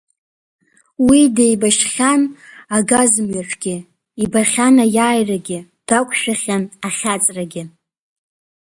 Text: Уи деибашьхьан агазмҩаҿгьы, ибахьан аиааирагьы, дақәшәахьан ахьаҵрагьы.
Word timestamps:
Уи 1.07 1.21
деибашьхьан 1.35 2.21
агазмҩаҿгьы, 2.75 3.75
ибахьан 4.23 4.75
аиааирагьы, 4.85 5.59
дақәшәахьан 5.87 6.63
ахьаҵрагьы. 6.87 7.63